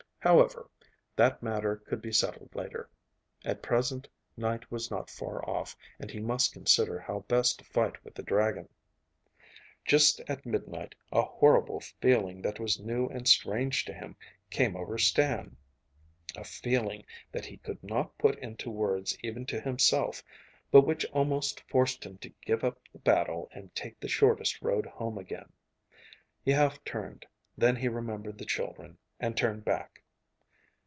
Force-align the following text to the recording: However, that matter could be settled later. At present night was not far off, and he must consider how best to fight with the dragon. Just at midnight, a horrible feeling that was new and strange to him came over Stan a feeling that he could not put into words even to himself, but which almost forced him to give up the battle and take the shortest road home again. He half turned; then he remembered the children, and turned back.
However, 0.23 0.69
that 1.15 1.41
matter 1.41 1.77
could 1.77 1.99
be 1.99 2.11
settled 2.13 2.53
later. 2.53 2.87
At 3.43 3.63
present 3.63 4.07
night 4.37 4.69
was 4.71 4.91
not 4.91 5.09
far 5.09 5.43
off, 5.49 5.75
and 5.99 6.11
he 6.11 6.19
must 6.19 6.53
consider 6.53 6.99
how 6.99 7.21
best 7.21 7.57
to 7.57 7.65
fight 7.65 8.03
with 8.05 8.13
the 8.13 8.21
dragon. 8.21 8.69
Just 9.83 10.19
at 10.27 10.45
midnight, 10.45 10.93
a 11.11 11.23
horrible 11.23 11.79
feeling 11.79 12.39
that 12.43 12.59
was 12.59 12.79
new 12.79 13.07
and 13.07 13.27
strange 13.27 13.83
to 13.85 13.93
him 13.93 14.15
came 14.51 14.75
over 14.75 14.95
Stan 14.99 15.57
a 16.37 16.43
feeling 16.43 17.03
that 17.31 17.47
he 17.47 17.57
could 17.57 17.83
not 17.83 18.15
put 18.19 18.37
into 18.37 18.69
words 18.69 19.17
even 19.23 19.43
to 19.47 19.59
himself, 19.59 20.21
but 20.69 20.81
which 20.81 21.03
almost 21.05 21.61
forced 21.67 22.05
him 22.05 22.19
to 22.19 22.29
give 22.45 22.63
up 22.63 22.79
the 22.93 22.99
battle 22.99 23.49
and 23.53 23.73
take 23.73 23.99
the 23.99 24.07
shortest 24.07 24.61
road 24.61 24.85
home 24.85 25.17
again. 25.17 25.51
He 26.45 26.51
half 26.51 26.83
turned; 26.85 27.25
then 27.57 27.75
he 27.75 27.87
remembered 27.87 28.37
the 28.37 28.45
children, 28.45 28.99
and 29.19 29.35
turned 29.35 29.65
back. 29.65 29.97